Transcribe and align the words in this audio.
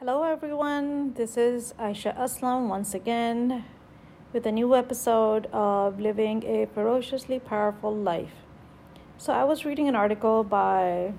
Hello, 0.00 0.22
everyone. 0.22 1.14
This 1.14 1.36
is 1.36 1.74
Aisha 1.76 2.16
Aslam 2.16 2.68
once 2.68 2.94
again 2.94 3.64
with 4.32 4.46
a 4.46 4.52
new 4.52 4.76
episode 4.76 5.46
of 5.46 5.98
Living 5.98 6.44
a 6.44 6.66
Ferociously 6.66 7.40
Powerful 7.40 7.96
Life. 7.96 8.36
So, 9.16 9.32
I 9.32 9.42
was 9.42 9.64
reading 9.64 9.88
an 9.88 9.96
article 9.96 10.44
by 10.44 11.14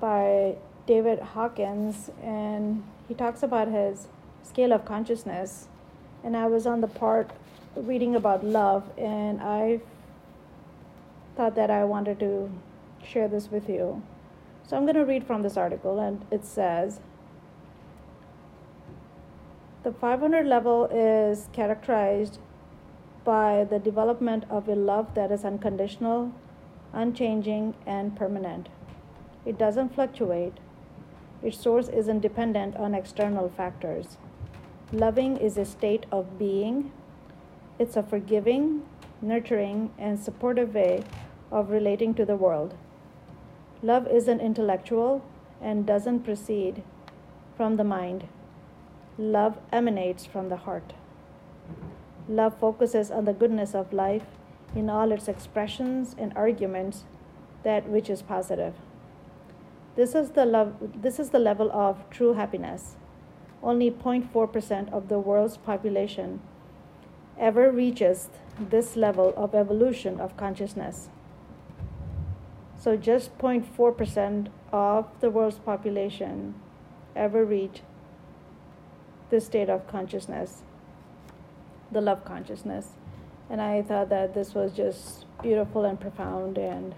by 0.00 0.56
David 0.86 1.18
Hawkins, 1.18 2.10
and 2.22 2.82
he 3.06 3.12
talks 3.12 3.42
about 3.42 3.68
his 3.68 4.08
scale 4.42 4.72
of 4.72 4.86
consciousness. 4.86 5.68
And 6.24 6.34
I 6.34 6.46
was 6.46 6.66
on 6.66 6.80
the 6.80 6.88
part 6.88 7.32
reading 7.76 8.16
about 8.16 8.42
love, 8.42 8.90
and 8.96 9.42
I 9.42 9.82
thought 11.36 11.54
that 11.56 11.70
I 11.70 11.84
wanted 11.84 12.18
to 12.20 12.50
share 13.04 13.28
this 13.28 13.50
with 13.50 13.68
you. 13.68 14.02
So, 14.66 14.74
I'm 14.74 14.84
going 14.84 15.02
to 15.04 15.04
read 15.04 15.26
from 15.26 15.42
this 15.42 15.58
article, 15.58 16.00
and 16.00 16.24
it 16.30 16.46
says. 16.46 17.00
The 19.82 19.92
500 19.92 20.46
level 20.46 20.84
is 20.92 21.48
characterized 21.52 22.38
by 23.24 23.64
the 23.64 23.80
development 23.80 24.44
of 24.48 24.68
a 24.68 24.76
love 24.76 25.12
that 25.14 25.32
is 25.32 25.44
unconditional, 25.44 26.32
unchanging, 26.92 27.74
and 27.84 28.14
permanent. 28.14 28.68
It 29.44 29.58
doesn't 29.58 29.92
fluctuate. 29.92 30.58
Its 31.42 31.58
source 31.58 31.88
isn't 31.88 32.20
dependent 32.20 32.76
on 32.76 32.94
external 32.94 33.48
factors. 33.48 34.18
Loving 34.92 35.36
is 35.36 35.58
a 35.58 35.64
state 35.64 36.06
of 36.12 36.38
being. 36.38 36.92
It's 37.80 37.96
a 37.96 38.04
forgiving, 38.04 38.84
nurturing, 39.20 39.90
and 39.98 40.20
supportive 40.20 40.74
way 40.74 41.02
of 41.50 41.70
relating 41.70 42.14
to 42.14 42.24
the 42.24 42.36
world. 42.36 42.74
Love 43.82 44.06
isn't 44.06 44.40
intellectual 44.40 45.24
and 45.60 45.84
doesn't 45.84 46.20
proceed 46.20 46.84
from 47.56 47.78
the 47.78 47.84
mind. 47.84 48.28
Love 49.18 49.58
emanates 49.70 50.24
from 50.24 50.48
the 50.48 50.56
heart. 50.56 50.94
Love 52.28 52.56
focuses 52.58 53.10
on 53.10 53.26
the 53.26 53.32
goodness 53.32 53.74
of 53.74 53.92
life 53.92 54.24
in 54.74 54.88
all 54.88 55.12
its 55.12 55.28
expressions 55.28 56.14
and 56.16 56.32
arguments, 56.34 57.04
that 57.62 57.88
which 57.88 58.08
is 58.08 58.22
positive. 58.22 58.74
This 59.96 60.14
is 60.14 60.30
the 60.30 60.46
love 60.46 60.74
this 61.02 61.18
is 61.18 61.30
the 61.30 61.38
level 61.38 61.70
of 61.72 62.08
true 62.08 62.32
happiness. 62.32 62.96
Only 63.62 63.90
0.4% 63.90 64.90
of 64.92 65.08
the 65.08 65.18
world's 65.18 65.58
population 65.58 66.40
ever 67.38 67.70
reaches 67.70 68.30
this 68.58 68.96
level 68.96 69.34
of 69.36 69.54
evolution 69.54 70.20
of 70.20 70.36
consciousness. 70.36 71.10
So 72.76 72.96
just 72.96 73.36
0.4% 73.38 74.48
of 74.72 75.06
the 75.20 75.30
world's 75.30 75.58
population 75.58 76.54
ever 77.14 77.44
reach 77.44 77.82
this 79.32 79.46
state 79.46 79.70
of 79.70 79.86
consciousness, 79.88 80.62
the 81.90 82.02
love 82.02 82.22
consciousness. 82.22 82.88
And 83.48 83.62
I 83.62 83.80
thought 83.80 84.10
that 84.10 84.34
this 84.34 84.54
was 84.54 84.72
just 84.72 85.24
beautiful 85.42 85.86
and 85.86 85.98
profound, 85.98 86.58
and 86.58 86.94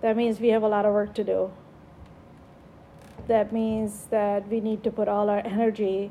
that 0.00 0.16
means 0.16 0.40
we 0.40 0.48
have 0.48 0.64
a 0.64 0.68
lot 0.68 0.84
of 0.84 0.92
work 0.92 1.14
to 1.14 1.24
do. 1.24 1.52
That 3.28 3.52
means 3.52 4.06
that 4.10 4.48
we 4.48 4.60
need 4.60 4.82
to 4.82 4.90
put 4.90 5.06
all 5.06 5.30
our 5.30 5.38
energy 5.38 6.10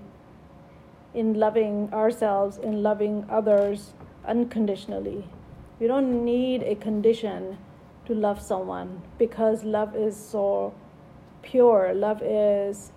in 1.13 1.33
loving 1.33 1.89
ourselves, 1.93 2.57
in 2.57 2.81
loving 2.81 3.25
others 3.29 3.91
unconditionally. 4.25 5.25
We 5.81 5.87
don't 5.87 6.23
need 6.23 6.63
a 6.63 6.75
condition 6.75 7.57
to 8.05 8.13
love 8.13 8.41
someone 8.41 9.01
because 9.17 9.65
love 9.65 9.95
is 9.97 10.15
so 10.15 10.73
pure. 11.41 11.93
Love 11.93 12.21
is 12.23 12.93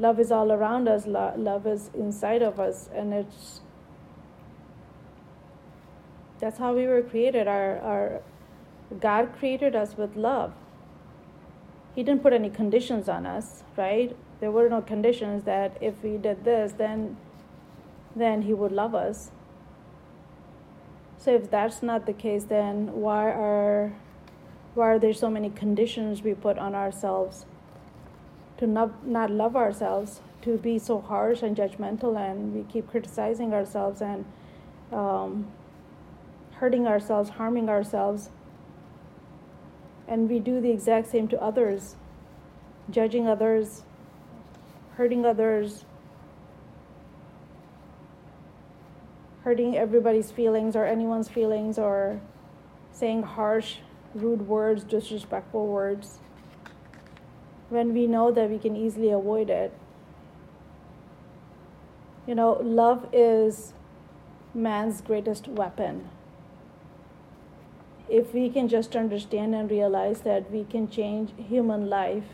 love 0.00 0.18
is 0.18 0.32
all 0.32 0.50
around 0.50 0.88
us 0.88 1.06
Lo- 1.06 1.34
love 1.36 1.66
is 1.66 1.90
inside 1.94 2.42
of 2.42 2.58
us 2.58 2.88
and 2.94 3.12
it's 3.12 3.60
that's 6.40 6.56
how 6.56 6.74
we 6.74 6.86
were 6.86 7.02
created. 7.02 7.46
Our 7.46 7.78
our 7.92 8.22
god 8.98 9.32
created 9.38 9.76
us 9.76 9.96
with 9.96 10.16
love. 10.16 10.52
He 11.94 12.02
didn't 12.02 12.22
put 12.22 12.32
any 12.32 12.48
conditions 12.50 13.08
on 13.08 13.26
us 13.26 13.62
right? 13.76 14.16
There 14.40 14.50
were 14.50 14.68
no 14.70 14.80
conditions 14.80 15.44
that 15.44 15.76
if 15.80 16.02
we 16.02 16.16
did 16.16 16.44
this 16.44 16.72
then 16.72 17.16
then 18.16 18.42
he 18.42 18.54
would 18.54 18.72
love 18.72 18.94
us. 18.94 19.30
So 21.18 21.34
if 21.34 21.50
that's 21.50 21.82
not 21.82 22.06
the 22.06 22.14
case 22.14 22.44
then 22.44 22.92
why 22.92 23.30
are 23.30 23.92
why 24.74 24.92
are 24.92 24.98
there 24.98 25.12
so 25.12 25.28
many 25.28 25.50
conditions 25.50 26.22
we 26.22 26.32
put 26.32 26.58
on 26.58 26.74
ourselves 26.74 27.44
to 28.60 28.66
not, 28.66 29.06
not 29.06 29.30
love 29.30 29.56
ourselves, 29.56 30.20
to 30.42 30.58
be 30.58 30.78
so 30.78 31.00
harsh 31.00 31.42
and 31.42 31.56
judgmental, 31.56 32.14
and 32.16 32.54
we 32.54 32.62
keep 32.70 32.88
criticizing 32.90 33.54
ourselves 33.54 34.02
and 34.02 34.26
um, 34.92 35.50
hurting 36.52 36.86
ourselves, 36.86 37.30
harming 37.30 37.70
ourselves. 37.70 38.28
And 40.06 40.28
we 40.28 40.38
do 40.40 40.60
the 40.60 40.70
exact 40.70 41.10
same 41.10 41.26
to 41.28 41.42
others, 41.42 41.96
judging 42.90 43.26
others, 43.26 43.82
hurting 44.96 45.24
others, 45.24 45.86
hurting 49.42 49.74
everybody's 49.74 50.30
feelings 50.30 50.76
or 50.76 50.84
anyone's 50.84 51.30
feelings, 51.30 51.78
or 51.78 52.20
saying 52.92 53.22
harsh, 53.22 53.76
rude 54.14 54.46
words, 54.46 54.84
disrespectful 54.84 55.66
words 55.66 56.18
when 57.70 57.94
we 57.94 58.06
know 58.06 58.30
that 58.30 58.50
we 58.50 58.58
can 58.58 58.76
easily 58.76 59.10
avoid 59.10 59.48
it. 59.48 59.72
You 62.26 62.34
know, 62.34 62.60
love 62.62 63.08
is 63.12 63.72
man's 64.52 65.00
greatest 65.00 65.48
weapon. 65.48 66.08
If 68.08 68.34
we 68.34 68.50
can 68.50 68.68
just 68.68 68.96
understand 68.96 69.54
and 69.54 69.70
realize 69.70 70.22
that 70.22 70.50
we 70.50 70.64
can 70.64 70.90
change 70.90 71.32
human 71.36 71.88
life, 71.88 72.24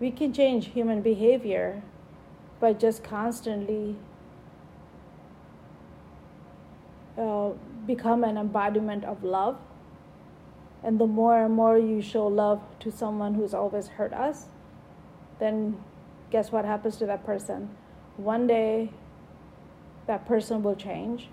we 0.00 0.10
can 0.10 0.32
change 0.32 0.66
human 0.68 1.00
behavior 1.00 1.82
by 2.60 2.72
just 2.72 3.04
constantly 3.04 3.96
uh, 7.16 7.50
become 7.86 8.24
an 8.24 8.36
embodiment 8.36 9.04
of 9.04 9.22
love 9.22 9.56
and 10.82 10.98
the 10.98 11.06
more 11.06 11.44
and 11.44 11.54
more 11.54 11.78
you 11.78 12.02
show 12.02 12.26
love 12.26 12.60
to 12.86 12.92
someone 12.96 13.34
who's 13.34 13.52
always 13.52 13.88
hurt 13.88 14.12
us, 14.12 14.46
then 15.38 15.76
guess 16.30 16.50
what 16.50 16.64
happens 16.64 16.96
to 16.96 17.06
that 17.06 17.26
person? 17.26 17.68
One 18.16 18.46
day, 18.46 18.90
that 20.06 20.26
person 20.26 20.62
will 20.62 20.76
change 20.76 21.28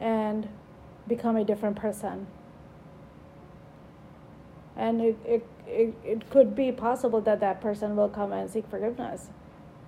and 0.00 0.48
become 1.06 1.36
a 1.36 1.44
different 1.44 1.76
person. 1.76 2.26
And 4.76 5.00
it, 5.00 5.16
it, 5.24 5.46
it, 5.66 5.94
it 6.04 6.30
could 6.30 6.54
be 6.54 6.70
possible 6.72 7.20
that 7.22 7.40
that 7.40 7.60
person 7.60 7.96
will 7.96 8.08
come 8.08 8.32
and 8.32 8.50
seek 8.50 8.68
forgiveness, 8.68 9.28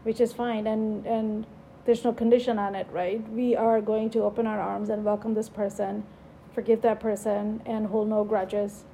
which 0.05 0.21
is 0.21 0.33
fine. 0.33 0.67
And, 0.67 1.05
and 1.07 1.47
there's 1.85 2.05
no 2.05 2.13
condition 2.13 2.59
on 2.59 2.75
it, 2.75 2.87
right? 2.91 3.29
We 3.31 3.57
are 3.57 3.81
going 3.81 4.11
to 4.11 4.23
open 4.23 4.47
our 4.47 4.61
arms 4.61 4.91
and 4.91 5.05
welcome 5.05 5.35
this 5.35 5.49
person 5.49 6.05
forgive 6.53 6.83
that 6.83 7.01
person 7.01 7.63
and 7.65 7.87
hold 7.87 8.09
no 8.09 8.25
grudges. 8.25 8.85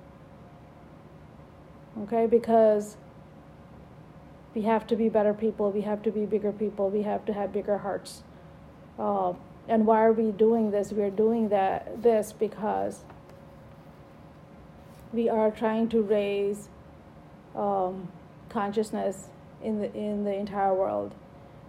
Okay, 2.02 2.26
because 2.26 2.96
we 4.54 4.62
have 4.62 4.86
to 4.88 4.96
be 4.96 5.08
better 5.08 5.32
people, 5.32 5.70
we 5.70 5.82
have 5.82 6.02
to 6.02 6.10
be 6.10 6.26
bigger 6.26 6.52
people, 6.52 6.90
we 6.90 7.02
have 7.02 7.24
to 7.24 7.32
have 7.32 7.52
bigger 7.52 7.78
hearts. 7.78 8.22
Uh, 8.98 9.32
and 9.68 9.86
why 9.86 10.04
are 10.04 10.12
we 10.12 10.30
doing 10.30 10.70
this? 10.70 10.92
We're 10.92 11.10
doing 11.10 11.48
that 11.48 12.02
this 12.02 12.32
because 12.32 13.00
we 15.12 15.28
are 15.28 15.50
trying 15.50 15.88
to 15.88 16.02
raise 16.02 16.68
um, 17.54 18.08
consciousness 18.48 19.28
in 19.62 19.80
the 19.80 19.92
in 19.94 20.24
the 20.24 20.34
entire 20.34 20.74
world, 20.74 21.14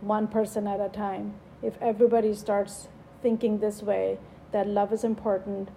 one 0.02 0.28
person 0.28 0.68
at 0.68 0.80
a 0.80 0.90
time. 0.90 1.36
If 1.62 1.82
everybody 1.82 2.34
starts 2.36 2.90
thinking 3.22 3.60
this 3.60 3.82
way, 3.82 4.20
that 4.52 4.68
love 4.68 4.94
is 4.94 5.04
important 5.04 5.70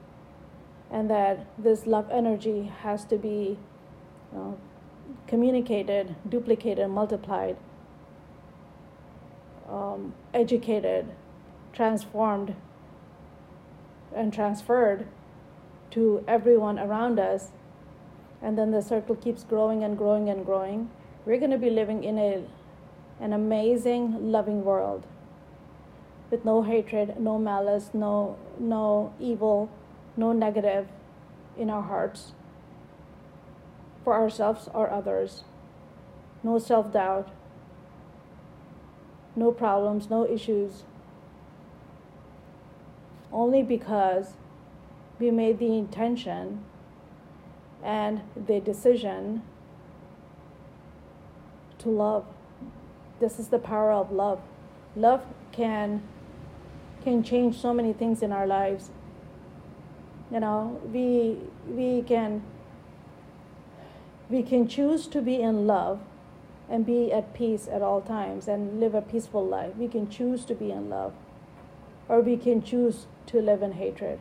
and 0.91 1.09
that 1.09 1.47
this 1.57 1.87
love 1.87 2.11
energy 2.11 2.71
has 2.83 3.05
to 3.07 3.17
be 3.17 3.59
communicated, 5.27 6.17
duplicated, 6.29 6.91
multiplied, 6.91 7.57
um, 9.69 10.13
educated, 10.35 11.07
transformed, 11.73 12.57
and 14.15 14.33
transferred 14.33 15.07
to 15.91 16.25
everyone 16.27 16.79
around 16.79 17.19
us. 17.19 17.53
And 18.43 18.59
then 18.59 18.71
the 18.71 18.83
circle 18.83 19.15
keeps 19.15 19.45
growing 19.45 19.85
and 19.85 19.97
growing 19.97 20.29
and 20.29 20.45
growing. 20.45 20.91
We're 21.25 21.39
going 21.39 21.51
to 21.53 21.59
be 21.59 21.71
living 21.71 22.03
in 22.03 22.19
a, 22.19 22.43
an 23.21 23.33
amazing, 23.33 24.33
loving 24.33 24.65
world 24.65 25.07
with 26.31 26.45
no 26.45 26.63
hatred, 26.63 27.21
no 27.21 27.39
malice, 27.39 27.91
no, 27.93 28.37
no 28.59 29.13
evil, 29.21 29.69
no 30.17 30.33
negative 30.33 30.89
in 31.57 31.71
our 31.71 31.83
hearts. 31.83 32.33
For 34.05 34.15
ourselves 34.15 34.69
or 34.73 34.91
others. 34.91 35.45
No 36.43 36.59
self 36.59 36.93
doubt, 36.93 37.29
no 39.37 39.53
problems, 39.53 40.09
no 40.11 40.27
issues. 40.27 40.85
Only 43.33 43.63
because 43.63 44.35
we 45.19 45.31
made 45.31 45.59
the 45.59 45.77
intention 45.77 46.65
and 47.83 48.23
the 48.35 48.61
decision 48.61 49.43
to 51.79 51.89
love. 51.89 52.25
This 53.21 53.39
is 53.39 53.49
the 53.49 53.59
power 53.59 53.93
of 53.93 54.11
love. 54.11 54.41
Love 54.97 55.23
can 55.53 56.03
can 57.03 57.23
change 57.23 57.59
so 57.59 57.73
many 57.73 57.93
things 57.93 58.23
in 58.23 58.33
our 58.33 58.47
lives. 58.47 58.91
You 60.31 60.41
know, 60.41 60.81
we 60.93 61.39
we 61.67 62.03
can 62.03 62.43
we 64.31 64.43
can 64.45 64.69
choose 64.69 65.09
to 65.09 65.21
be 65.21 65.41
in 65.41 65.67
love 65.67 66.01
and 66.69 66.87
be 66.87 67.13
at 67.13 67.35
peace 67.35 67.69
at 67.71 67.83
all 67.83 68.01
times 68.01 68.47
and 68.47 68.79
live 68.79 68.95
a 68.95 69.03
peaceful 69.03 69.45
life. 69.45 69.75
We 69.77 69.89
can 69.89 70.09
choose 70.09 70.45
to 70.45 70.55
be 70.55 70.71
in 70.71 70.89
love, 70.89 71.13
or 72.09 72.21
we 72.21 72.37
can 72.37 72.63
choose 72.63 73.07
to 73.27 73.43
live 73.43 73.61
in 73.61 73.73
hatred, 73.73 74.21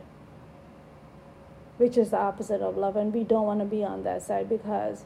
which 1.76 1.96
is 1.96 2.10
the 2.10 2.18
opposite 2.18 2.60
of 2.60 2.76
love. 2.76 2.96
And 2.96 3.14
we 3.14 3.22
don't 3.22 3.46
want 3.46 3.60
to 3.60 3.66
be 3.66 3.84
on 3.84 4.02
that 4.02 4.22
side 4.22 4.48
because 4.48 5.04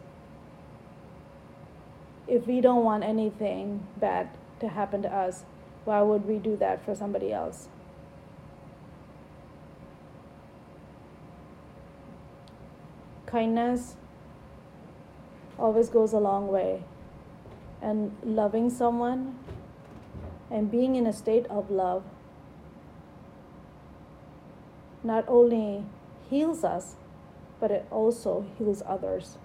if 2.27 2.47
we 2.47 2.63
don't 2.63 2.83
want 2.83 3.05
anything 3.05 3.87
bad 3.99 4.31
to 4.61 4.69
happen 4.69 5.03
to 5.03 5.15
us, 5.15 5.45
why 5.85 6.01
would 6.01 6.27
we 6.27 6.39
do 6.39 6.57
that 6.57 6.83
for 6.83 6.95
somebody 6.95 7.31
else? 7.31 7.69
Kindness 13.27 13.97
always 15.65 15.89
goes 15.89 16.13
a 16.13 16.19
long 16.19 16.49
way. 16.49 16.83
And 17.81 18.15
loving 18.23 18.69
someone 18.69 19.39
and 20.51 20.71
being 20.71 20.95
in 20.95 21.07
a 21.07 21.13
state 21.13 21.47
of 21.47 21.71
love 21.71 22.05
not 25.03 25.25
only 25.27 25.85
heals 26.29 26.65
us, 26.65 26.97
but 27.61 27.71
it 27.71 27.87
also 27.91 28.45
heals 28.59 28.83
others. 28.87 29.39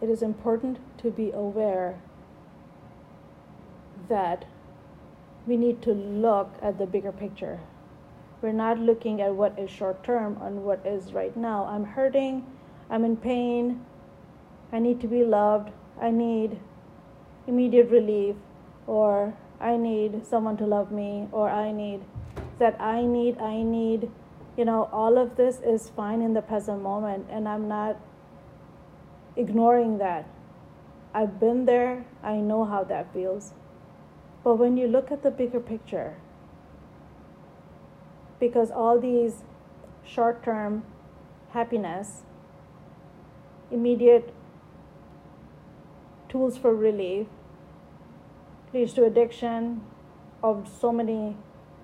It 0.00 0.08
is 0.08 0.22
important 0.22 0.78
to 0.98 1.10
be 1.10 1.32
aware 1.32 1.98
that 4.08 4.44
we 5.46 5.56
need 5.56 5.82
to 5.82 5.92
look 5.92 6.54
at 6.62 6.78
the 6.78 6.86
bigger 6.86 7.10
picture. 7.10 7.58
We're 8.40 8.52
not 8.52 8.78
looking 8.78 9.20
at 9.20 9.34
what 9.34 9.58
is 9.58 9.68
short 9.68 10.04
term 10.04 10.38
and 10.40 10.64
what 10.64 10.86
is 10.86 11.12
right 11.12 11.36
now. 11.36 11.64
I'm 11.64 11.84
hurting, 11.84 12.46
I'm 12.88 13.04
in 13.04 13.16
pain, 13.16 13.84
I 14.72 14.78
need 14.78 15.00
to 15.00 15.08
be 15.08 15.24
loved, 15.24 15.70
I 16.00 16.10
need 16.10 16.58
immediate 17.46 17.90
relief, 17.90 18.36
or 18.86 19.34
I 19.60 19.76
need 19.76 20.26
someone 20.26 20.56
to 20.58 20.66
love 20.66 20.92
me, 20.92 21.28
or 21.32 21.48
I 21.48 21.72
need 21.72 22.02
that 22.58 22.80
I 22.80 23.04
need, 23.04 23.38
I 23.38 23.62
need. 23.62 24.10
You 24.56 24.64
know, 24.64 24.88
all 24.92 25.18
of 25.18 25.36
this 25.36 25.60
is 25.60 25.90
fine 25.90 26.20
in 26.20 26.34
the 26.34 26.42
present 26.42 26.82
moment, 26.82 27.26
and 27.30 27.48
I'm 27.48 27.68
not 27.68 27.96
ignoring 29.36 29.98
that. 29.98 30.28
I've 31.14 31.40
been 31.40 31.64
there, 31.64 32.04
I 32.22 32.36
know 32.36 32.64
how 32.64 32.84
that 32.84 33.12
feels. 33.12 33.54
But 34.44 34.56
when 34.56 34.76
you 34.76 34.86
look 34.86 35.10
at 35.10 35.22
the 35.22 35.30
bigger 35.30 35.60
picture, 35.60 36.16
because 38.40 38.70
all 38.70 39.00
these 39.00 39.42
short 40.04 40.42
term 40.42 40.84
happiness, 41.50 42.22
immediate 43.70 44.34
tools 46.28 46.58
for 46.58 46.74
relief 46.74 47.26
leads 48.72 48.92
to 48.94 49.04
addiction 49.04 49.80
of 50.42 50.68
so 50.80 50.92
many 50.92 51.36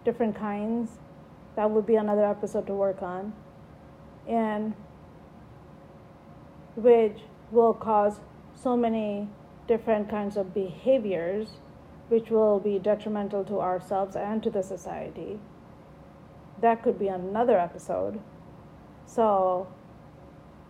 different 0.04 0.36
kinds. 0.36 0.90
That 1.56 1.70
would 1.70 1.86
be 1.86 1.96
another 1.96 2.24
episode 2.24 2.66
to 2.66 2.74
work 2.74 3.02
on. 3.02 3.32
And 4.28 4.74
which 6.76 7.20
will 7.50 7.74
cause 7.74 8.20
so 8.54 8.76
many 8.76 9.28
different 9.66 10.10
kinds 10.10 10.36
of 10.36 10.52
behaviors 10.52 11.48
which 12.08 12.30
will 12.30 12.60
be 12.60 12.78
detrimental 12.78 13.44
to 13.44 13.60
ourselves 13.60 14.14
and 14.14 14.42
to 14.42 14.50
the 14.50 14.62
society. 14.62 15.38
That 16.60 16.82
could 16.82 16.98
be 16.98 17.08
another 17.08 17.58
episode. 17.58 18.20
So 19.06 19.68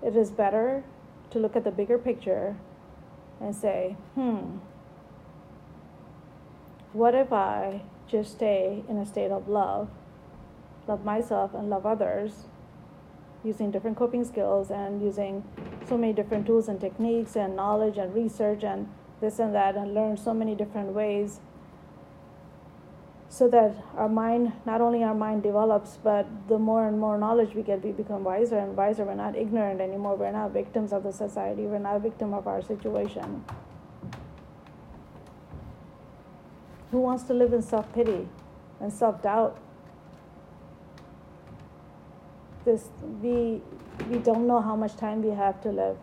it 0.03 0.17
is 0.17 0.31
better 0.31 0.85
to 1.31 1.39
look 1.39 1.57
at 1.57 1.65
the 1.65 1.71
bigger 1.71 1.99
picture 1.99 2.57
and 3.41 3.55
say, 3.55 3.97
hmm, 4.15 4.59
what 6.93 7.15
if 7.15 7.33
I 7.33 7.83
just 8.07 8.33
stay 8.33 8.85
in 8.89 8.99
a 8.99 9.07
state 9.07 9.31
of 9.31 9.49
love, 9.49 9.89
love 10.87 11.05
myself 11.05 11.55
and 11.55 11.69
love 11.69 11.87
others, 11.87 12.45
using 13.43 13.71
different 13.71 13.97
coping 13.97 14.25
skills 14.25 14.71
and 14.71 15.03
using 15.03 15.45
so 15.89 15.99
many 15.99 16.13
different 16.13 16.47
tools 16.47 16.69
and 16.69 16.81
techniques 16.81 17.37
and 17.37 17.55
knowledge 17.55 17.99
and 17.99 18.15
research 18.15 18.65
and 18.65 18.89
this 19.21 19.39
and 19.39 19.55
that 19.55 19.77
and 19.77 19.95
learn 19.95 20.17
so 20.17 20.33
many 20.33 20.55
different 20.55 20.93
ways 20.93 21.41
so 23.35 23.49
that 23.49 23.75
our 23.97 24.09
mind 24.09 24.53
not 24.65 24.81
only 24.81 25.03
our 25.03 25.15
mind 25.15 25.43
develops 25.43 25.97
but 26.05 26.25
the 26.47 26.57
more 26.57 26.87
and 26.87 27.01
more 27.01 27.19
knowledge 27.19 27.53
we 27.53 27.63
get 27.63 27.85
we 27.85 27.91
become 27.91 28.23
wiser 28.23 28.57
and 28.57 28.77
wiser. 28.77 29.05
We're 29.05 29.15
not 29.15 29.35
ignorant 29.35 29.81
anymore. 29.81 30.15
We're 30.15 30.31
not 30.31 30.53
victims 30.53 30.93
of 30.93 31.03
the 31.03 31.13
society. 31.13 31.63
We're 31.63 31.81
not 31.81 31.97
a 31.97 31.99
victim 31.99 32.33
of 32.33 32.47
our 32.47 32.63
situation. 32.63 33.45
Who 36.93 37.01
wants 37.01 37.25
to 37.25 37.35
live 37.35 37.53
in 37.53 37.61
self-pity 37.61 38.29
and 38.81 38.93
self-doubt? 38.93 39.59
This 42.65 42.85
we 43.21 43.63
we 44.11 44.19
don't 44.19 44.47
know 44.47 44.61
how 44.61 44.77
much 44.77 44.97
time 44.97 45.23
we 45.23 45.31
have 45.31 45.61
to 45.63 45.73
live. 45.73 45.97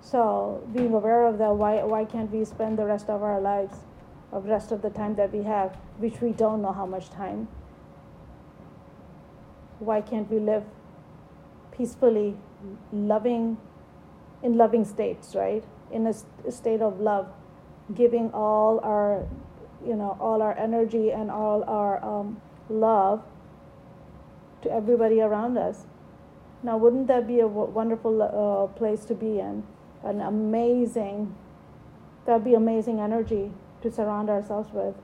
So 0.00 0.66
being 0.74 0.92
aware 0.92 1.24
of 1.26 1.38
that 1.38 1.54
why 1.54 1.84
why 1.84 2.04
can't 2.04 2.32
we 2.32 2.44
spend 2.44 2.80
the 2.80 2.84
rest 2.84 3.08
of 3.08 3.22
our 3.22 3.40
lives 3.40 3.86
of 4.32 4.46
rest 4.46 4.72
of 4.72 4.82
the 4.82 4.90
time 4.90 5.14
that 5.16 5.32
we 5.32 5.42
have 5.44 5.76
which 5.98 6.20
we 6.20 6.30
don't 6.30 6.62
know 6.62 6.72
how 6.72 6.86
much 6.86 7.10
time 7.10 7.48
why 9.78 10.00
can't 10.00 10.30
we 10.30 10.38
live 10.38 10.64
peacefully 11.76 12.36
loving 12.92 13.56
in 14.42 14.56
loving 14.56 14.84
states 14.84 15.34
right 15.34 15.64
in 15.90 16.06
a, 16.06 16.14
state 16.50 16.80
of 16.80 17.00
love 17.00 17.28
giving 17.94 18.30
all 18.32 18.80
our 18.82 19.26
you 19.84 19.96
know 19.96 20.16
all 20.20 20.42
our 20.42 20.56
energy 20.58 21.10
and 21.10 21.30
all 21.30 21.64
our 21.64 22.04
um, 22.04 22.40
love 22.68 23.22
to 24.62 24.70
everybody 24.70 25.20
around 25.20 25.56
us. 25.56 25.86
Now, 26.62 26.76
wouldn't 26.76 27.06
that 27.06 27.26
be 27.26 27.40
a 27.40 27.46
wonderful 27.46 28.22
uh, 28.22 28.66
place 28.78 29.04
to 29.06 29.14
be 29.14 29.38
in? 29.40 29.64
An 30.02 30.20
amazing, 30.20 31.34
that'd 32.26 32.44
be 32.44 32.54
amazing 32.54 33.00
energy 33.00 33.50
to 33.82 33.90
surround 33.90 34.28
ourselves 34.28 34.70
with. 34.72 34.94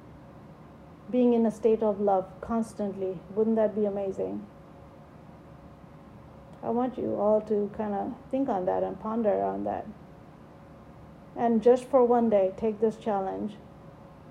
Being 1.11 1.35
in 1.35 1.47
a 1.47 1.51
state 1.51 1.83
of 1.83 2.01
love 2.01 2.27
constantly, 2.41 3.19
wouldn't 3.35 3.57
that 3.57 3.75
be 3.75 3.85
amazing? 3.85 4.45
I 6.63 6.71
want 6.71 6.99
you 6.99 7.15
all 7.15 7.41
to 7.43 7.71
kind 7.77 7.95
of 7.95 8.15
think 8.31 8.49
on 8.49 8.65
that 8.67 8.83
and 8.83 8.99
ponder 8.99 9.43
on 9.43 9.65
that. 9.65 9.87
And 11.37 11.63
just 11.63 11.85
for 11.85 12.05
one 12.05 12.31
day, 12.31 12.53
take 12.57 12.81
this 12.81 12.97
challenge 12.97 13.55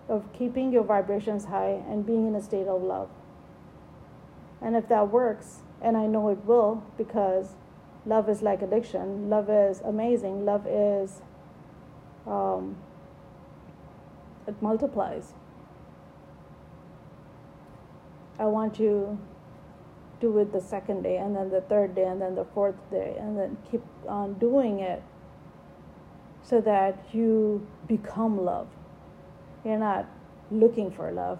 of 0.09 0.31
keeping 0.33 0.71
your 0.71 0.83
vibrations 0.83 1.45
high 1.45 1.81
and 1.87 2.05
being 2.05 2.27
in 2.27 2.35
a 2.35 2.41
state 2.41 2.67
of 2.67 2.81
love. 2.81 3.09
And 4.61 4.75
if 4.75 4.87
that 4.89 5.11
works, 5.11 5.59
and 5.81 5.95
I 5.95 6.07
know 6.07 6.29
it 6.29 6.43
will 6.45 6.83
because 6.97 7.55
love 8.05 8.29
is 8.29 8.41
like 8.41 8.61
addiction, 8.61 9.29
love 9.29 9.49
is 9.49 9.81
amazing, 9.81 10.45
love 10.45 10.65
is, 10.67 11.21
um, 12.25 12.75
it 14.47 14.61
multiplies. 14.61 15.33
I 18.37 18.45
want 18.45 18.79
you 18.79 19.17
to 20.19 20.27
do 20.27 20.37
it 20.39 20.51
the 20.51 20.61
second 20.61 21.03
day, 21.03 21.17
and 21.17 21.35
then 21.35 21.49
the 21.49 21.61
third 21.61 21.95
day, 21.95 22.05
and 22.05 22.21
then 22.21 22.35
the 22.35 22.45
fourth 22.45 22.75
day, 22.91 23.15
and 23.19 23.37
then 23.37 23.57
keep 23.69 23.83
on 24.07 24.33
doing 24.35 24.79
it 24.79 25.01
so 26.43 26.61
that 26.61 27.05
you 27.13 27.65
become 27.87 28.43
love. 28.43 28.67
You're 29.63 29.77
not 29.77 30.07
looking 30.51 30.91
for 30.91 31.11
love, 31.11 31.39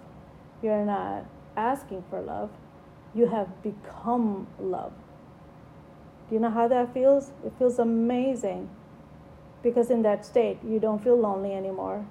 you're 0.62 0.84
not 0.84 1.26
asking 1.56 2.04
for 2.10 2.20
love 2.20 2.50
you 3.16 3.26
have 3.26 3.62
become 3.62 4.46
love. 4.60 4.92
Do 6.28 6.34
you 6.34 6.40
know 6.40 6.50
how 6.50 6.68
that 6.68 6.92
feels? 6.92 7.32
It 7.44 7.52
feels 7.58 7.78
amazing 7.78 8.68
because 9.62 9.90
in 9.90 10.02
that 10.02 10.26
state, 10.26 10.58
you 10.62 10.78
don't 10.78 11.02
feel 11.02 11.16
lonely 11.16 11.54
anymore. 11.54 12.04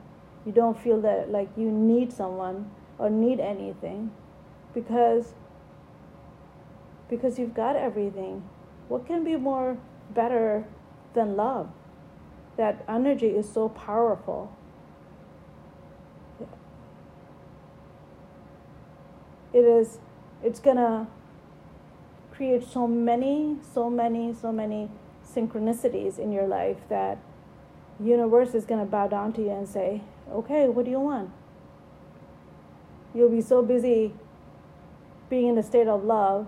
You 0.46 0.52
don't 0.52 0.80
feel 0.80 1.02
that 1.02 1.32
like 1.32 1.50
you 1.58 1.72
need 1.72 2.14
someone 2.14 2.70
or 2.98 3.10
need 3.10 3.40
anything 3.40 4.12
because 4.74 5.34
because 7.10 7.38
you've 7.40 7.54
got 7.54 7.76
everything. 7.76 8.44
What 8.88 9.06
can 9.06 9.24
be 9.24 9.36
more 9.36 9.78
better 10.14 10.66
than 11.14 11.36
love. 11.36 11.70
That 12.58 12.84
energy 12.88 13.28
is 13.28 13.52
so 13.52 13.70
powerful. 13.70 14.56
It 19.54 19.64
is, 19.64 20.00
it's 20.44 20.60
gonna 20.60 21.08
create 22.32 22.64
so 22.64 22.88
many, 22.88 23.58
so 23.74 23.90
many, 23.90 24.34
so 24.34 24.52
many 24.52 24.90
synchronicities 25.26 26.20
in 26.20 26.32
your 26.32 26.46
life 26.46 26.78
that 26.90 27.18
universe 28.00 28.54
is 28.54 28.66
gonna 28.66 28.86
bow 28.86 29.08
down 29.08 29.32
to 29.34 29.42
you 29.42 29.52
and 29.52 29.68
say, 29.68 30.02
okay, 30.32 30.68
what 30.68 30.86
do 30.86 30.92
you 30.92 31.00
want? 31.00 31.32
You'll 33.14 33.30
be 33.30 33.42
so 33.42 33.62
busy 33.62 34.14
being 35.30 35.48
in 35.48 35.58
a 35.58 35.64
state 35.64 35.88
of 35.88 36.04
love 36.04 36.48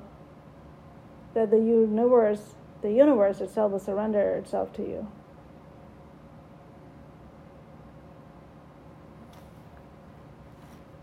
that 1.33 1.51
the 1.51 1.57
universe, 1.57 2.55
the 2.81 2.91
universe 2.91 3.41
itself 3.41 3.71
will 3.71 3.79
surrender 3.79 4.35
itself 4.35 4.73
to 4.73 4.81
you. 4.81 5.07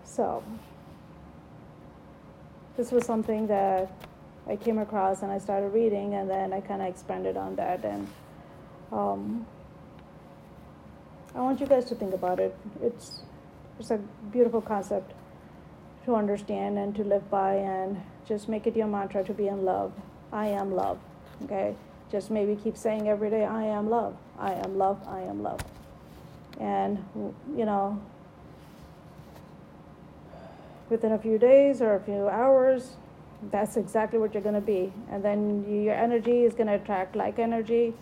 So, 0.05 0.45
this 2.77 2.93
was 2.93 3.05
something 3.05 3.47
that 3.49 3.91
I 4.47 4.57
came 4.57 4.79
across 4.79 5.23
and 5.23 5.33
I 5.33 5.39
started 5.39 5.69
reading, 5.69 6.15
and 6.15 6.29
then 6.29 6.53
I 6.53 6.61
kind 6.61 6.83
of 6.83 6.89
expanded 6.89 7.37
on 7.37 7.57
that. 7.57 7.85
And 7.85 8.07
um, 8.93 9.47
I 11.35 11.41
want 11.41 11.61
you 11.61 11.67
guys 11.67 11.85
to 11.87 11.95
think 11.95 12.15
about 12.15 12.39
it. 12.39 12.57
It's 12.83 13.23
it's 13.81 13.91
a 13.91 13.99
beautiful 14.31 14.61
concept 14.61 15.13
to 16.05 16.15
understand 16.15 16.79
and 16.79 16.95
to 16.95 17.03
live 17.03 17.29
by, 17.31 17.55
and 17.55 18.01
just 18.27 18.49
make 18.49 18.67
it 18.67 18.77
your 18.77 18.87
mantra 18.87 19.25
to 19.25 19.35
be 19.35 19.49
in 19.49 19.65
love. 19.65 19.93
I 20.33 20.47
am 20.47 20.75
love. 20.75 20.99
Okay, 21.45 21.75
just 22.11 22.31
maybe 22.31 22.55
keep 22.55 22.77
saying 22.77 23.09
every 23.09 23.31
day, 23.31 23.45
I 23.45 23.65
am 23.65 23.91
love. 23.91 24.17
I 24.39 24.53
am 24.53 24.79
love. 24.79 25.01
I 25.09 25.23
am 25.23 25.43
love. 25.43 25.61
And 26.61 27.05
you 27.57 27.65
know, 27.65 28.01
within 30.89 31.13
a 31.13 31.19
few 31.19 31.39
days 31.39 31.83
or 31.83 31.95
a 31.95 32.01
few 32.01 32.29
hours, 32.29 32.97
that's 33.51 33.77
exactly 33.77 34.21
what 34.21 34.35
you're 34.35 34.43
going 34.43 34.55
to 34.55 34.61
be. 34.61 34.93
And 35.11 35.25
then 35.25 35.65
your 35.83 35.95
energy 35.95 36.45
is 36.45 36.55
going 36.55 36.69
to 36.69 36.75
attract 36.75 37.17
like 37.17 37.41
energy, 37.41 37.93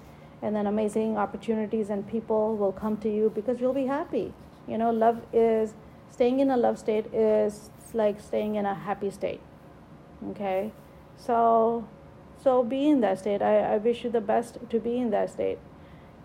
and 0.42 0.54
then 0.54 0.66
amazing 0.66 1.16
opportunities 1.16 1.88
and 1.88 2.06
people 2.08 2.56
will 2.56 2.72
come 2.72 2.96
to 2.98 3.08
you 3.08 3.30
because 3.34 3.60
you'll 3.60 3.72
be 3.72 3.86
happy. 3.86 4.32
You 4.66 4.78
know, 4.78 4.90
love 4.90 5.22
is 5.32 5.74
staying 6.10 6.40
in 6.40 6.50
a 6.50 6.56
love 6.56 6.78
state 6.78 7.06
is 7.14 7.70
like 7.94 8.20
staying 8.20 8.56
in 8.56 8.66
a 8.66 8.74
happy 8.74 9.10
state. 9.10 9.40
Okay, 10.30 10.72
so 11.16 11.88
so 12.42 12.62
be 12.62 12.88
in 12.88 13.00
that 13.00 13.18
state. 13.20 13.42
I, 13.42 13.74
I 13.74 13.76
wish 13.78 14.04
you 14.04 14.10
the 14.10 14.20
best 14.20 14.58
to 14.68 14.78
be 14.78 14.98
in 14.98 15.10
that 15.10 15.30
state. 15.30 15.58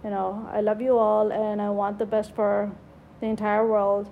You 0.03 0.09
know, 0.09 0.47
I 0.51 0.61
love 0.61 0.81
you 0.81 0.97
all, 0.97 1.31
and 1.31 1.61
I 1.61 1.69
want 1.69 1.99
the 1.99 2.05
best 2.05 2.33
for 2.35 2.71
the 3.19 3.27
entire 3.27 3.65
world 3.65 4.09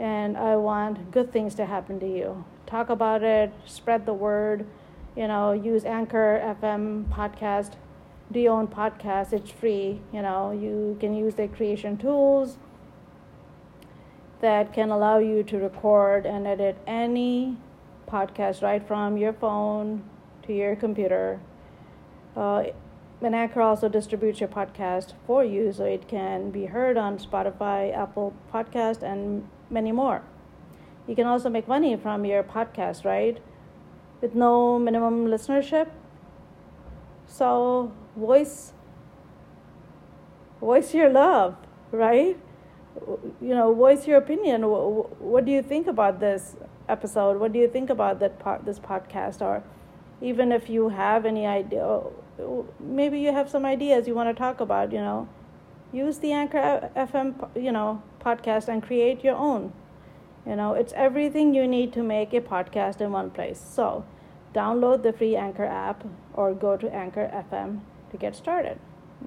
and 0.00 0.36
I 0.36 0.56
want 0.56 1.10
good 1.10 1.30
things 1.30 1.54
to 1.56 1.66
happen 1.66 2.00
to 2.00 2.06
you. 2.06 2.44
Talk 2.66 2.88
about 2.88 3.22
it, 3.22 3.52
spread 3.66 4.06
the 4.06 4.14
word, 4.14 4.66
you 5.14 5.28
know, 5.28 5.52
use 5.52 5.84
Anchor 5.84 6.40
FM 6.62 7.06
podcast, 7.08 7.72
do 8.32 8.38
your 8.40 8.52
own 8.52 8.68
podcast, 8.68 9.32
it's 9.32 9.50
free, 9.50 10.00
you 10.12 10.22
know, 10.22 10.52
you 10.52 10.96
can 11.00 11.14
use 11.14 11.34
the 11.34 11.48
creation 11.48 11.96
tools 11.96 12.58
that 14.40 14.72
can 14.72 14.90
allow 14.90 15.18
you 15.18 15.42
to 15.42 15.58
record 15.58 16.26
and 16.26 16.46
edit 16.46 16.78
any 16.86 17.56
podcast 18.08 18.62
right 18.62 18.86
from 18.86 19.16
your 19.16 19.32
phone 19.32 20.02
to 20.44 20.52
your 20.52 20.76
computer. 20.76 21.40
Uh, 22.36 22.64
and 23.22 23.34
Anchor 23.34 23.60
also 23.60 23.88
distributes 23.88 24.40
your 24.40 24.48
podcast 24.48 25.12
for 25.26 25.44
you 25.44 25.72
so 25.72 25.84
it 25.84 26.08
can 26.08 26.50
be 26.50 26.66
heard 26.66 26.96
on 26.96 27.18
Spotify, 27.18 27.94
Apple 27.94 28.32
Podcast, 28.52 29.02
and 29.02 29.46
many 29.68 29.92
more. 29.92 30.22
You 31.06 31.14
can 31.14 31.26
also 31.26 31.50
make 31.50 31.68
money 31.68 31.96
from 31.96 32.24
your 32.24 32.42
podcast, 32.42 33.04
right? 33.04 33.38
With 34.22 34.34
no 34.34 34.78
minimum 34.78 35.26
listenership. 35.26 35.88
So 37.26 37.92
voice 38.16 38.72
voice 40.60 40.94
your 40.94 41.08
love, 41.08 41.56
right? 41.90 42.36
You 43.40 43.54
know, 43.54 43.74
voice 43.74 44.06
your 44.06 44.18
opinion. 44.18 44.62
What 44.62 45.44
do 45.44 45.52
you 45.52 45.62
think 45.62 45.86
about 45.86 46.20
this 46.20 46.56
episode? 46.88 47.40
What 47.40 47.52
do 47.52 47.58
you 47.58 47.68
think 47.68 47.88
about 47.90 48.20
that 48.20 48.38
part, 48.38 48.64
this 48.64 48.78
podcast? 48.78 49.40
Or 49.40 49.62
even 50.20 50.52
if 50.52 50.68
you 50.68 50.90
have 50.90 51.24
any 51.24 51.46
idea, 51.46 52.02
maybe 52.78 53.18
you 53.20 53.32
have 53.32 53.48
some 53.48 53.64
ideas 53.64 54.06
you 54.06 54.14
want 54.14 54.28
to 54.28 54.38
talk 54.38 54.60
about. 54.60 54.92
You 54.92 54.98
know, 54.98 55.28
use 55.92 56.18
the 56.18 56.32
Anchor 56.32 56.90
FM, 56.94 57.48
you 57.56 57.72
know, 57.72 58.02
podcast 58.20 58.68
and 58.68 58.82
create 58.82 59.24
your 59.24 59.36
own. 59.36 59.72
You 60.46 60.56
know, 60.56 60.74
it's 60.74 60.92
everything 60.94 61.54
you 61.54 61.66
need 61.66 61.92
to 61.94 62.02
make 62.02 62.32
a 62.32 62.40
podcast 62.40 63.00
in 63.00 63.12
one 63.12 63.30
place. 63.30 63.60
So, 63.60 64.04
download 64.54 65.02
the 65.02 65.12
free 65.12 65.36
Anchor 65.36 65.64
app 65.64 66.04
or 66.34 66.54
go 66.54 66.76
to 66.76 66.92
Anchor 66.92 67.30
FM 67.32 67.80
to 68.10 68.16
get 68.16 68.34
started. 68.34 68.78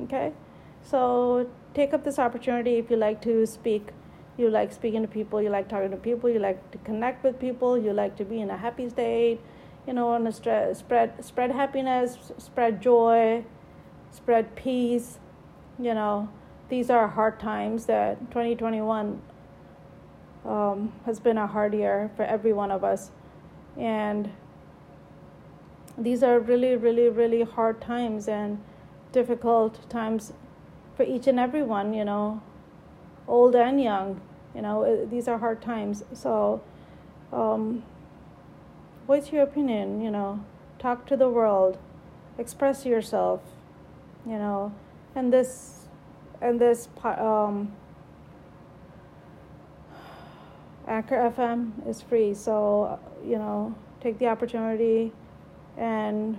Okay? 0.03 0.33
So, 0.81 1.49
take 1.73 1.93
up 1.93 2.03
this 2.03 2.19
opportunity 2.19 2.75
if 2.75 2.89
you 2.89 2.97
like 2.97 3.21
to 3.21 3.45
speak, 3.45 3.89
you 4.37 4.49
like 4.49 4.73
speaking 4.73 5.01
to 5.01 5.07
people, 5.07 5.41
you 5.41 5.49
like 5.49 5.69
talking 5.69 5.91
to 5.91 5.97
people, 5.97 6.29
you 6.29 6.39
like 6.39 6.71
to 6.71 6.77
connect 6.79 7.23
with 7.23 7.39
people, 7.39 7.77
you 7.77 7.93
like 7.93 8.15
to 8.17 8.25
be 8.25 8.41
in 8.41 8.49
a 8.49 8.57
happy 8.57 8.89
state, 8.89 9.39
you 9.87 9.93
know, 9.93 10.13
and 10.13 10.33
spread 10.35 11.23
spread 11.23 11.51
happiness, 11.51 12.17
spread 12.37 12.81
joy, 12.81 13.45
spread 14.11 14.55
peace, 14.55 15.19
you 15.79 15.93
know 15.93 16.29
these 16.73 16.89
are 16.89 17.07
hard 17.07 17.39
times 17.39 17.85
that 17.85 18.19
2021 18.31 19.21
um, 20.43 20.91
has 21.05 21.19
been 21.19 21.37
a 21.37 21.45
hard 21.45 21.73
year 21.73 22.09
for 22.15 22.23
every 22.23 22.51
one 22.51 22.71
of 22.71 22.83
us. 22.83 23.11
And 23.77 24.31
these 25.95 26.23
are 26.23 26.39
really, 26.39 26.75
really, 26.75 27.09
really 27.09 27.43
hard 27.43 27.79
times 27.79 28.27
and 28.27 28.59
difficult 29.13 29.89
times 29.89 30.33
for 30.97 31.03
each 31.03 31.27
and 31.27 31.39
every 31.39 31.63
one, 31.63 31.93
you 31.93 32.03
know, 32.03 32.41
old 33.27 33.55
and 33.55 33.81
young. 33.81 34.19
You 34.53 34.61
know, 34.61 35.05
these 35.05 35.27
are 35.29 35.37
hard 35.37 35.61
times. 35.61 36.03
So, 36.13 36.61
um, 37.31 37.83
what's 39.05 39.31
your 39.31 39.43
opinion? 39.43 40.01
You 40.01 40.11
know, 40.11 40.43
talk 40.77 41.05
to 41.07 41.15
the 41.15 41.29
world, 41.29 41.77
express 42.37 42.85
yourself, 42.85 43.41
you 44.25 44.37
know, 44.37 44.73
and 45.15 45.31
this 45.31 45.87
and 46.41 46.59
this 46.59 46.89
um, 47.03 47.71
Anchor 50.87 51.31
FM 51.35 51.87
is 51.87 52.01
free. 52.01 52.33
So, 52.33 52.99
you 53.25 53.37
know, 53.37 53.73
take 54.01 54.19
the 54.19 54.27
opportunity 54.27 55.13
and 55.77 56.37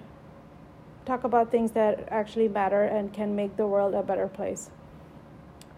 talk 1.05 1.25
about 1.25 1.51
things 1.51 1.73
that 1.73 2.09
actually 2.11 2.49
matter 2.49 2.85
and 2.85 3.13
can 3.13 3.35
make 3.37 3.57
the 3.57 3.67
world 3.67 3.95
a 3.95 4.03
better 4.03 4.29
place. 4.29 4.71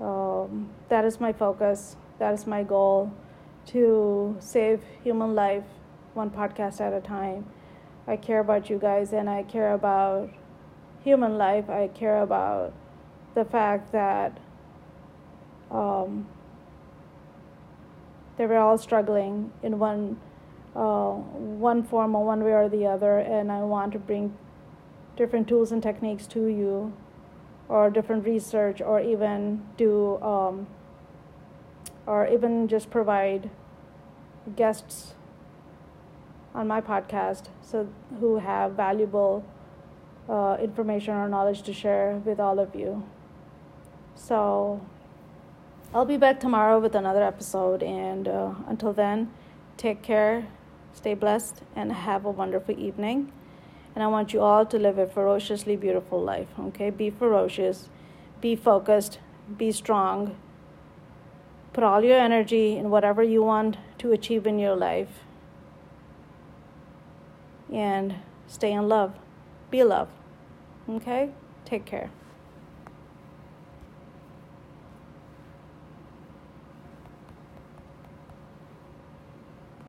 Um, 0.00 0.70
that 0.88 1.04
is 1.04 1.20
my 1.20 1.32
focus. 1.32 1.96
That 2.18 2.34
is 2.34 2.46
my 2.46 2.62
goal 2.62 3.12
to 3.66 4.36
save 4.38 4.82
human 5.02 5.34
life 5.34 5.64
one 6.14 6.30
podcast 6.30 6.80
at 6.80 6.92
a 6.92 7.00
time. 7.00 7.46
I 8.06 8.16
care 8.16 8.40
about 8.40 8.70
you 8.70 8.78
guys 8.78 9.12
and 9.12 9.28
I 9.28 9.42
care 9.42 9.74
about 9.74 10.30
human 11.02 11.36
life. 11.36 11.68
I 11.68 11.88
care 11.88 12.22
about 12.22 12.72
the 13.34 13.44
fact 13.44 13.92
that 13.92 14.38
um, 15.70 16.26
they 18.36 18.46
were 18.46 18.58
all 18.58 18.78
struggling 18.78 19.52
in 19.62 19.78
one 19.78 20.18
uh, 20.74 21.12
one 21.12 21.82
form 21.82 22.14
or 22.14 22.24
one 22.24 22.44
way 22.44 22.52
or 22.52 22.68
the 22.68 22.86
other, 22.86 23.18
and 23.18 23.50
I 23.50 23.62
want 23.62 23.92
to 23.92 23.98
bring 23.98 24.36
different 25.16 25.48
tools 25.48 25.72
and 25.72 25.82
techniques 25.82 26.26
to 26.28 26.46
you, 26.46 26.92
or 27.68 27.90
different 27.90 28.24
research, 28.24 28.80
or 28.80 29.00
even 29.00 29.62
do, 29.76 30.20
um, 30.22 30.66
or 32.06 32.26
even 32.28 32.68
just 32.68 32.90
provide 32.90 33.50
guests 34.54 35.14
on 36.54 36.66
my 36.68 36.80
podcast 36.80 37.48
so 37.60 37.88
who 38.20 38.38
have 38.38 38.72
valuable 38.72 39.44
uh, 40.28 40.56
information 40.60 41.14
or 41.14 41.28
knowledge 41.28 41.62
to 41.62 41.72
share 41.72 42.20
with 42.24 42.40
all 42.40 42.58
of 42.58 42.74
you. 42.74 43.02
So 44.14 44.80
I'll 45.94 46.04
be 46.04 46.16
back 46.16 46.40
tomorrow 46.40 46.78
with 46.78 46.94
another 46.94 47.22
episode. 47.22 47.82
And 47.82 48.26
uh, 48.26 48.54
until 48.66 48.92
then, 48.92 49.30
take 49.76 50.02
care, 50.02 50.46
stay 50.94 51.14
blessed, 51.14 51.62
and 51.74 51.92
have 51.92 52.24
a 52.24 52.30
wonderful 52.30 52.78
evening. 52.78 53.32
And 53.96 54.04
I 54.04 54.08
want 54.08 54.34
you 54.34 54.42
all 54.42 54.66
to 54.66 54.78
live 54.78 54.98
a 54.98 55.06
ferociously 55.06 55.74
beautiful 55.74 56.22
life. 56.22 56.48
Okay? 56.60 56.90
Be 56.90 57.08
ferocious, 57.08 57.88
be 58.42 58.54
focused, 58.54 59.18
be 59.56 59.72
strong. 59.72 60.36
Put 61.72 61.82
all 61.82 62.04
your 62.04 62.18
energy 62.18 62.76
in 62.76 62.90
whatever 62.90 63.22
you 63.22 63.42
want 63.42 63.78
to 63.98 64.12
achieve 64.12 64.46
in 64.46 64.58
your 64.58 64.76
life. 64.76 65.24
And 67.72 68.16
stay 68.46 68.72
in 68.72 68.86
love. 68.86 69.14
Be 69.70 69.82
love. 69.82 70.08
Okay? 70.90 71.30
Take 71.64 71.86
care. 71.86 72.10